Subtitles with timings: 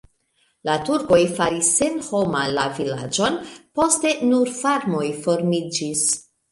[0.69, 3.39] La turkoj faris senhoma la vilaĝon,
[3.81, 6.07] poste nur farmoj formiĝis.